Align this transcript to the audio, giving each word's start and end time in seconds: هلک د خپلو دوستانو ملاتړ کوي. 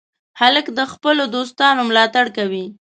هلک 0.39 0.67
د 0.77 0.79
خپلو 0.93 1.23
دوستانو 1.35 1.81
ملاتړ 1.89 2.25
کوي. 2.37 2.65